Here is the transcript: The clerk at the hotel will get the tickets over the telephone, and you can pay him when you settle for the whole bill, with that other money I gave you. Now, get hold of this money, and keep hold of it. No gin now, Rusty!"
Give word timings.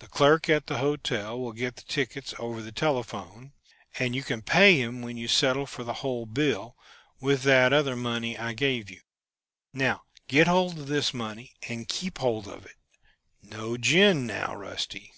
The 0.00 0.06
clerk 0.08 0.50
at 0.50 0.66
the 0.66 0.76
hotel 0.76 1.40
will 1.40 1.54
get 1.54 1.76
the 1.76 1.82
tickets 1.88 2.34
over 2.38 2.60
the 2.60 2.70
telephone, 2.72 3.52
and 3.98 4.14
you 4.14 4.22
can 4.22 4.42
pay 4.42 4.78
him 4.78 5.00
when 5.00 5.16
you 5.16 5.28
settle 5.28 5.64
for 5.64 5.82
the 5.82 5.94
whole 6.04 6.26
bill, 6.26 6.76
with 7.22 7.42
that 7.44 7.72
other 7.72 7.96
money 7.96 8.36
I 8.36 8.52
gave 8.52 8.90
you. 8.90 9.00
Now, 9.72 10.02
get 10.28 10.46
hold 10.46 10.78
of 10.80 10.86
this 10.88 11.14
money, 11.14 11.52
and 11.70 11.88
keep 11.88 12.18
hold 12.18 12.46
of 12.46 12.66
it. 12.66 12.76
No 13.42 13.78
gin 13.78 14.26
now, 14.26 14.54
Rusty!" 14.54 15.14